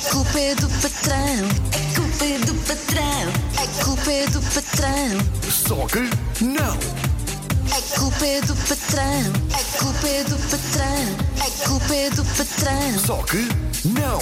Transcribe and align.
A 0.00 0.12
culpa 0.12 0.38
é 0.40 0.54
do 0.54 0.68
patrão. 0.68 1.48
A 1.74 1.94
culpa 1.94 2.24
é 2.24 2.38
do 2.38 2.54
patrão. 2.66 3.32
A 3.58 3.84
culpa 3.84 4.10
é 4.12 4.26
do 4.28 4.40
patrão. 4.40 5.50
Só 5.50 5.86
que 5.86 6.44
não! 6.44 6.74
A 7.70 7.98
culpa 8.00 8.26
é 8.26 8.40
do 8.40 8.54
patrão. 8.56 9.32
A 9.52 9.78
culpa 9.78 10.08
é 10.08 10.24
do 10.24 10.36
patrão. 10.50 11.46
A 11.46 11.68
culpa 11.68 11.94
é 11.94 12.10
do 12.10 12.24
patrão. 12.24 12.98
Só 12.98 13.22
que 13.24 13.48
não! 13.88 14.18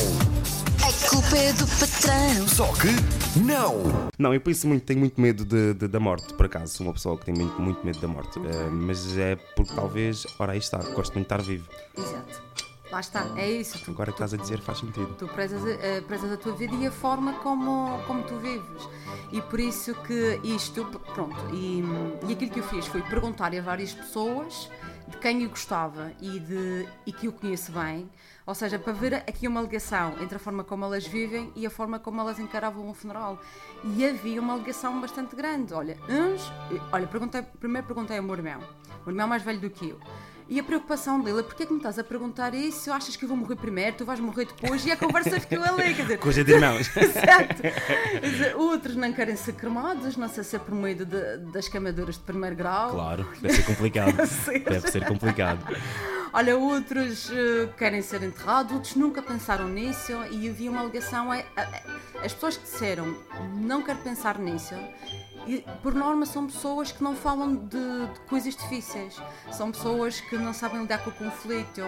A 0.87 1.09
culpa 1.11 1.37
é 1.37 1.53
do 1.53 1.67
patrão. 1.67 2.49
Só 2.49 2.67
que 2.75 2.89
não! 3.41 4.09
Não, 4.19 4.35
eu 4.35 4.41
penso 4.41 4.67
muito, 4.67 4.85
tenho 4.85 4.99
muito 5.01 5.21
medo 5.21 5.45
de- 5.45 5.75
de- 5.75 5.89
da 5.89 6.01
morte, 6.01 6.33
por 6.35 6.47
acaso. 6.47 6.75
Sou 6.75 6.87
uma 6.87 6.93
pessoa 6.93 7.17
que 7.17 7.25
tem 7.27 7.35
muito, 7.35 7.61
muito 7.61 7.85
medo 7.85 8.01
da 8.01 8.09
morte. 8.09 8.39
Eh, 8.39 8.69
mas 8.71 9.17
é 9.17 9.37
porque 9.57 9.73
talvez, 9.75 10.27
ora 10.39 10.53
aí 10.53 10.59
está, 10.59 10.79
gosto 10.79 11.15
muito 11.15 11.29
de 11.29 11.35
estar 11.35 11.43
vivo. 11.43 11.69
Exato. 11.97 12.48
Lá 12.91 13.01
está, 13.01 13.27
é 13.37 13.51
isso. 13.51 13.79
Tu, 13.85 13.91
Agora 13.91 14.11
que 14.11 14.17
estás 14.17 14.33
a 14.33 14.37
dizer 14.37 14.61
faz 14.61 14.79
sentido. 14.79 15.15
tu 15.19 15.29
prezas, 15.29 15.63
eh, 15.67 16.01
prezas 16.01 16.33
a 16.33 16.37
tua 16.39 16.53
vida 16.53 16.75
e 16.75 16.87
a 16.87 16.91
forma 16.91 17.35
como, 17.35 18.03
como 18.07 18.23
tu 18.23 18.37
vives. 18.37 18.89
E 19.31 19.43
por 19.43 19.61
isso 19.61 19.95
que 19.95 20.41
isto, 20.43 20.85
pronto, 21.15 21.37
e, 21.53 21.83
e 22.27 22.33
aquilo 22.33 22.51
que 22.51 22.61
eu 22.61 22.65
fiz 22.65 22.87
foi 22.87 23.03
perguntar 23.03 23.55
a 23.55 23.61
várias 23.61 23.93
pessoas 23.93 24.71
de 25.07 25.19
quem 25.19 25.43
eu 25.43 25.51
gostava 25.51 26.13
e, 26.21 26.39
de, 26.41 26.89
e 27.05 27.13
que 27.13 27.27
eu 27.27 27.33
conheço 27.33 27.73
bem, 27.73 28.09
ou 28.47 28.55
seja, 28.55 28.79
para 28.79 28.93
ver 28.95 29.15
aqui 29.15 29.47
uma 29.47 29.61
ligação 29.61 30.15
entre 30.23 30.37
a 30.37 30.39
forma 30.39 30.65
como 30.65 30.85
elas 30.85 31.07
vivem 31.07 31.53
e 31.55 31.67
a 31.67 31.71
forma 31.71 31.99
como 31.99 32.21
elas 32.21 32.39
encaravam 32.39 32.89
o 32.89 32.95
funeral. 32.95 33.39
E 33.85 34.07
havia 34.07 34.41
uma 34.41 34.57
ligação 34.57 34.99
bastante 34.99 35.37
grande. 35.37 35.75
Olha, 35.75 35.99
uns, 36.09 36.51
olha, 36.91 37.07
perguntei, 37.07 37.43
primeiro 37.43 37.87
perguntei 37.87 38.17
ao 38.17 38.23
meu 38.23 38.35
irmão, 38.35 38.61
o 39.05 39.11
irmão 39.11 39.29
mais 39.29 39.43
velho 39.43 39.61
do 39.61 39.69
que 39.69 39.91
eu. 39.91 40.01
E 40.49 40.59
a 40.59 40.63
preocupação 40.63 41.21
dele, 41.21 41.43
porquê 41.43 41.65
é 41.65 41.67
que 41.67 41.73
me 41.73 41.79
estás 41.79 41.99
a 41.99 42.05
perguntar 42.05 42.55
isso? 42.55 42.91
Achas 42.91 43.15
que 43.17 43.25
eu 43.25 43.29
vou 43.29 43.37
morrer 43.37 43.57
primeiro, 43.57 43.97
tu 43.99 44.05
vais 44.07 44.19
morrer 44.19 44.47
depois? 44.47 44.85
E 44.87 44.91
a 44.91 44.97
conversa 44.97 45.39
ficou 45.41 45.63
ali, 45.63 45.95
quer 45.95 46.03
dizer, 46.03 46.19
Coisa 46.19 46.43
de 46.43 46.53
irmãos. 46.53 46.89
Exato. 46.97 47.63
Dizer, 48.23 48.57
Outros 48.57 48.97
não 48.97 49.13
querem 49.13 49.37
ser 49.37 49.53
cremados, 49.53 50.17
não 50.17 50.27
sei 50.29 50.43
se 50.43 50.57
é 50.57 50.59
por 50.59 50.75
meio 50.75 51.05
de- 51.05 51.37
das 51.53 51.69
queimaduras 51.69 52.15
de 52.17 52.23
primeiro 52.23 52.57
grau. 52.57 52.91
claro, 52.93 53.29
deve 53.43 53.55
ser 53.57 53.63
complicado. 53.65 54.17
Deve 54.65 54.91
ser 54.91 55.05
complicado. 55.07 55.59
Olha, 56.33 56.57
outros 56.57 57.31
eh, 57.31 57.69
querem 57.77 58.01
ser 58.03 58.23
enterrados, 58.23 58.73
outros 58.73 58.95
nunca 58.97 59.21
pensaram 59.23 59.69
nisso 59.69 60.13
e 60.31 60.49
havia 60.49 60.71
uma 60.71 60.81
alegação. 60.81 61.31
a- 61.31 61.37
a- 61.37 61.43
a- 61.63 62.25
as 62.25 62.33
pessoas 62.33 62.57
que 62.57 62.65
disseram 62.65 63.15
não 63.55 63.83
quero 63.83 63.99
pensar 64.01 64.39
nisso, 64.39 64.75
e, 65.47 65.65
por 65.83 65.95
norma 65.95 66.27
são 66.27 66.47
pessoas 66.47 66.93
que 66.93 67.03
não 67.03 67.15
falam 67.15 67.55
de, 67.55 67.69
de 67.69 68.21
coisas 68.29 68.55
difíceis, 68.55 69.17
são 69.53 69.71
pessoas 69.71 70.21
que 70.21 70.37
não 70.37 70.53
sabem 70.53 70.83
lidar 70.83 70.99
com 71.05 71.11
o 71.11 71.13
conflito 71.13 71.83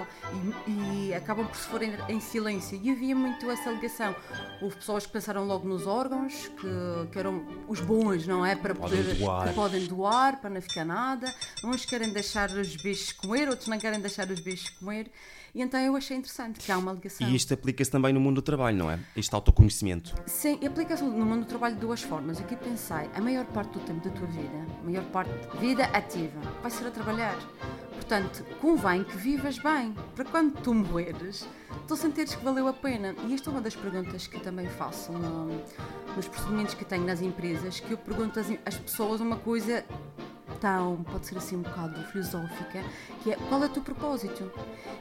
e, 0.67 1.09
e 1.09 1.15
acabam 1.15 1.47
por 1.47 1.57
se 1.57 1.69
forem 1.69 1.95
em 2.09 2.21
silêncio. 2.21 2.79
E 2.83 2.91
havia 2.91 3.15
muito 3.15 3.51
essa 3.51 3.71
alegação. 3.71 4.15
Houve 4.61 4.77
pessoas 4.77 5.07
que 5.07 5.13
pensaram 5.13 5.47
logo 5.47 5.69
nos 5.69 5.87
órgãos, 5.87 6.49
que, 6.49 7.09
que 7.13 7.19
eram 7.19 7.45
os 7.69 7.81
bons, 7.81 8.27
não 8.27 8.45
é? 8.45 8.55
Para 8.55 8.75
Podem 8.75 9.03
poder 9.03 9.15
doar. 9.15 9.49
que 9.49 9.55
podem 9.55 9.87
doar 9.87 10.41
para 10.41 10.51
não 10.51 10.63
ficar 10.63 10.85
nada. 10.85 11.33
Uns 11.65 11.85
querem 11.85 12.13
deixar 12.13 12.51
os 12.51 12.77
bichos 12.77 13.13
comer, 13.13 13.49
outros 13.49 13.69
não 13.69 13.79
querem 13.79 14.01
deixar 14.01 14.29
os 14.31 14.41
bichos 14.41 14.71
comer. 14.71 15.11
E 15.55 15.63
então 15.63 15.81
eu 15.81 15.97
achei 15.97 16.17
interessante 16.17 16.61
que 16.61 16.71
há 16.71 16.79
uma 16.79 16.93
ligação. 16.93 17.29
E 17.29 17.35
isto 17.35 17.53
aplica-se 17.55 17.91
também 17.91 18.13
no 18.13 18.21
mundo 18.21 18.37
do 18.37 18.43
trabalho, 18.43 18.77
não 18.77 18.91
é? 18.91 18.99
Este 19.17 19.35
autoconhecimento. 19.35 20.15
Sim, 20.27 20.59
aplica-se 20.67 21.03
no 21.03 21.11
mundo 21.27 21.41
do 21.41 21.47
trabalho 21.47 21.75
de 21.75 21.81
duas 21.81 22.03
formas. 22.03 22.41
Aqui 22.41 22.55
pensei, 22.57 23.09
a 23.15 23.21
maior 23.21 23.45
parte 23.47 23.73
do 23.73 23.81
tempo 23.81 24.09
da 24.09 24.15
tua 24.15 24.27
vida, 24.29 24.67
a 24.81 24.85
maior 24.85 25.05
parte 25.07 25.31
da 25.31 25.55
vida 25.61 25.85
ativa, 25.87 26.41
vai 26.63 26.71
ser 26.71 26.87
a 26.87 26.91
trabalhar. 26.91 27.37
Portanto, 27.93 28.45
convém 28.61 29.05
que 29.05 29.17
vivas 29.17 29.59
bem, 29.59 29.95
para 30.17 30.25
quando 30.25 30.55
tu 30.63 30.73
morreres, 30.75 31.47
tu 31.87 31.97
sentires 31.97 32.35
que 32.35 32.45
valeu 32.45 32.67
a 32.67 32.73
pena. 32.73 33.15
E 33.27 33.35
esta 33.35 33.51
é 33.51 33.53
uma 33.53 33.61
das 33.61 33.75
perguntas 33.77 34.27
que 34.27 34.37
eu 34.37 34.41
também 34.41 34.67
faço 34.69 35.13
no- 35.13 35.61
nos 36.17 36.27
procedimentos 36.27 36.75
que 36.75 36.85
tenho 36.85 37.05
nas 37.05 37.21
empresas, 37.23 37.79
que 37.81 37.93
eu 37.93 37.99
pergunto 37.99 38.41
às 38.65 38.77
pessoas 38.79 39.21
uma 39.21 39.37
coisa 39.37 39.85
tão, 40.61 41.03
pode 41.11 41.27
ser 41.27 41.39
assim 41.39 41.57
um 41.57 41.63
bocado 41.63 42.03
filosófica, 42.05 42.83
que 43.23 43.33
é 43.33 43.37
qual 43.49 43.63
é 43.63 43.67
o 43.67 43.69
teu 43.69 43.83
propósito? 43.83 44.51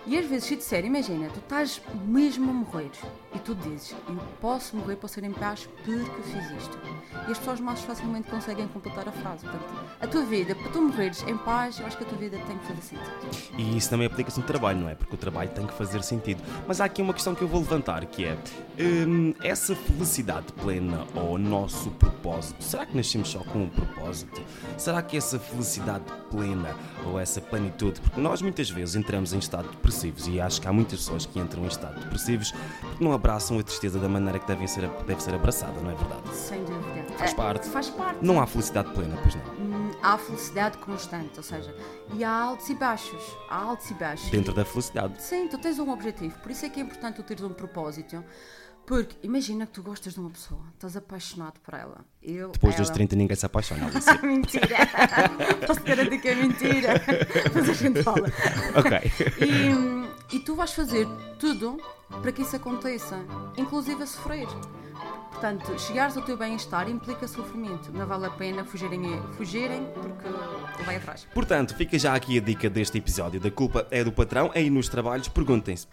E 0.05 0.17
às 0.17 0.25
vezes 0.25 0.45
se 0.45 0.55
disser, 0.55 0.85
imagina, 0.85 1.29
tu 1.29 1.39
estás 1.39 1.81
mesmo 2.05 2.49
a 2.49 2.53
morrer 2.53 2.91
e 3.35 3.39
tu 3.39 3.53
dizes, 3.53 3.95
eu 4.07 4.15
posso 4.41 4.75
morrer 4.75 4.95
para 4.95 5.09
ser 5.09 5.23
em 5.23 5.31
paz 5.31 5.67
porque 5.85 6.21
fiz 6.23 6.51
isto. 6.61 6.79
E 7.27 7.31
as 7.31 7.37
pessoas 7.37 7.59
mais 7.59 7.81
facilmente 7.81 8.29
conseguem 8.29 8.67
completar 8.67 9.07
a 9.07 9.11
frase. 9.11 9.45
Portanto, 9.45 9.65
a 9.99 10.07
tua 10.07 10.25
vida, 10.25 10.55
para 10.55 10.71
tu 10.71 10.81
morreres 10.81 11.23
em 11.27 11.37
paz, 11.37 11.79
eu 11.79 11.85
acho 11.85 11.97
que 11.97 12.03
a 12.03 12.07
tua 12.07 12.17
vida 12.17 12.37
tem 12.37 12.57
que 12.57 12.65
fazer 12.65 12.81
sentido. 12.81 13.55
E 13.57 13.77
isso 13.77 13.89
também 13.89 14.07
aplica-se 14.07 14.39
no 14.39 14.45
trabalho, 14.45 14.79
não 14.79 14.89
é? 14.89 14.95
Porque 14.95 15.15
o 15.15 15.17
trabalho 15.17 15.49
tem 15.49 15.67
que 15.67 15.73
fazer 15.73 16.03
sentido. 16.03 16.41
Mas 16.67 16.79
há 16.81 16.85
aqui 16.85 17.01
uma 17.01 17.13
questão 17.13 17.35
que 17.35 17.41
eu 17.41 17.47
vou 17.47 17.59
levantar, 17.59 18.05
que 18.05 18.25
é 18.25 18.37
hum, 18.79 19.33
essa 19.43 19.75
felicidade 19.75 20.51
plena 20.53 21.05
ou 21.13 21.37
nosso 21.37 21.89
propósito. 21.91 22.63
Será 22.63 22.85
que 22.85 22.95
nascemos 22.95 23.29
só 23.29 23.39
com 23.39 23.63
um 23.63 23.69
propósito? 23.69 24.41
Será 24.77 25.01
que 25.01 25.17
essa 25.17 25.39
felicidade 25.49 26.03
plena 26.29 26.75
ou 27.05 27.19
essa 27.19 27.41
plenitude? 27.41 27.99
Porque 28.01 28.19
nós 28.21 28.41
muitas 28.41 28.69
vezes 28.69 28.95
entramos 28.95 29.33
em 29.33 29.39
estado 29.39 29.69
depressivos 29.69 30.27
e 30.27 30.39
acho 30.39 30.61
que 30.61 30.67
há 30.67 30.73
muitas 30.73 30.99
pessoas 30.99 31.25
que 31.25 31.39
entram 31.39 31.63
em 31.63 31.67
estado 31.67 31.99
depressivos 31.99 32.51
porque 32.81 33.03
não 33.03 33.13
abraçam 33.13 33.57
a 33.59 33.63
tristeza 33.63 33.99
da 33.99 34.07
maneira 34.09 34.39
que 34.39 34.47
devem 34.47 34.67
ser, 34.67 34.87
deve 35.05 35.21
ser 35.21 35.33
abraçada, 35.33 35.79
não 35.81 35.91
é 35.91 35.95
verdade? 35.95 36.35
Sem 36.35 36.63
dúvida. 36.63 37.05
Faz 37.17 37.31
É, 37.31 37.35
parte. 37.35 37.67
Faz 37.69 37.89
parte. 37.89 38.19
Não 38.25 38.39
há 38.41 38.45
felicidade 38.47 38.91
plena, 38.93 39.17
pois 39.21 39.35
não. 39.35 39.43
Hum, 39.55 39.79
Há 40.01 40.17
felicidade 40.17 40.77
constante, 40.77 41.33
ou 41.37 41.43
seja, 41.43 41.75
e 42.13 42.23
há 42.23 42.31
altos 42.31 42.69
e 42.69 42.75
baixos. 42.75 43.21
Há 43.49 43.57
altos 43.57 43.89
e 43.91 43.93
baixos. 43.95 44.29
Dentro 44.29 44.53
da 44.53 44.63
felicidade. 44.63 45.21
Sim, 45.21 45.47
tu 45.47 45.57
tens 45.57 45.77
um 45.79 45.89
objetivo, 45.91 46.37
por 46.39 46.51
isso 46.51 46.65
é 46.65 46.69
que 46.69 46.79
é 46.79 46.83
importante 46.83 47.15
tu 47.17 47.23
teres 47.23 47.43
um 47.43 47.49
propósito. 47.49 48.23
Porque 48.89 49.15
imagina 49.21 49.67
que 49.67 49.73
tu 49.73 49.83
gostas 49.83 50.15
de 50.15 50.19
uma 50.19 50.31
pessoa, 50.31 50.63
estás 50.73 50.97
apaixonado 50.97 51.59
por 51.59 51.75
ela. 51.75 52.03
Eu, 52.23 52.49
Depois 52.49 52.75
dos 52.75 52.87
ela... 52.87 52.95
30 52.95 53.15
ninguém 53.17 53.35
se 53.35 53.45
apaixona, 53.45 53.85
mentira! 54.23 54.77
Posso 55.67 55.83
garantir 55.83 56.17
que 56.17 56.27
é 56.27 56.33
mentira! 56.33 56.93
Mas 57.53 57.69
a 57.69 57.73
gente 57.73 58.01
fala. 58.01 58.27
ok. 58.75 59.11
E, 59.45 60.35
e 60.35 60.39
tu 60.39 60.55
vais 60.55 60.73
fazer 60.73 61.07
tudo 61.37 61.79
para 62.19 62.31
que 62.31 62.41
isso 62.41 62.55
aconteça, 62.55 63.23
inclusive 63.55 64.01
a 64.01 64.07
sofrer. 64.07 64.47
Portanto, 65.33 65.79
chegares 65.79 66.17
ao 66.17 66.23
teu 66.23 66.35
bem-estar 66.35 66.89
implica 66.89 67.27
sofrimento. 67.27 67.91
Não 67.91 68.07
vale 68.07 68.25
a 68.25 68.31
pena 68.31 68.65
fugirem, 68.65 69.21
fugirem 69.37 69.85
porque 69.93 70.83
vai 70.83 70.95
atrás. 70.95 71.27
Portanto, 71.31 71.75
fica 71.75 71.99
já 71.99 72.15
aqui 72.15 72.39
a 72.39 72.41
dica 72.41 72.67
deste 72.67 72.97
episódio. 72.97 73.39
Da 73.39 73.51
culpa 73.51 73.87
é 73.91 74.03
do 74.03 74.11
patrão. 74.11 74.51
Aí 74.55 74.67
nos 74.67 74.89
trabalhos, 74.89 75.27
perguntem-se 75.27 75.85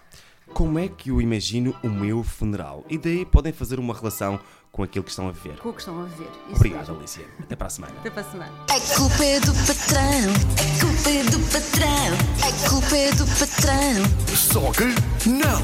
como 0.56 0.78
é 0.78 0.88
que 0.88 1.10
eu 1.10 1.20
imagino 1.20 1.76
o 1.82 1.88
meu 1.90 2.22
funeral? 2.22 2.82
E 2.88 2.96
daí 2.96 3.26
podem 3.26 3.52
fazer 3.52 3.78
uma 3.78 3.92
relação 3.92 4.40
com 4.72 4.82
aquilo 4.82 5.04
que 5.04 5.10
estão 5.10 5.28
a 5.28 5.30
ver. 5.30 5.58
Com 5.58 5.68
o 5.68 5.72
que 5.74 5.80
estão 5.80 6.00
a 6.00 6.04
ver. 6.04 6.30
Isso 6.46 6.56
Obrigado, 6.56 6.78
mesmo. 6.78 6.96
Alicia. 6.96 7.26
Até 7.38 7.54
para 7.54 7.66
a 7.66 7.70
semana. 7.70 7.92
Até 7.98 8.08
para 8.08 8.22
a 8.22 8.24
semana. 8.24 8.52
A 8.70 8.96
culpa 8.96 9.22
é 9.22 9.38
do 9.40 9.52
patrão. 9.52 10.32
A 10.56 10.80
culpa 10.80 11.10
é 11.10 11.22
do 11.24 11.38
patrão. 11.52 12.08
A 12.40 12.70
culpa 12.70 12.96
é 12.96 13.12
do 13.12 13.26
patrão. 13.38 14.34
Só 14.34 14.72
que 14.72 15.28
não! 15.28 15.62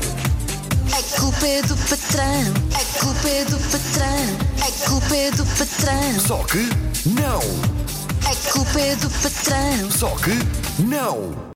A 0.92 1.18
culpa 1.18 1.46
é 1.46 1.62
do 1.62 1.76
patrão. 1.88 2.52
A 2.74 3.00
culpa 3.00 3.28
é 3.30 3.44
do 3.46 3.58
patrão. 3.70 4.26
A 4.60 4.90
culpa 4.90 5.16
é 5.16 5.30
do 5.30 5.46
patrão. 5.56 6.20
Só 6.20 6.44
que 6.44 6.68
não! 7.08 7.40
A 8.30 8.52
culpa 8.52 8.78
é 8.78 8.94
do 8.96 9.08
patrão. 9.08 9.90
Só 9.90 10.10
que 10.16 10.82
não! 10.82 11.50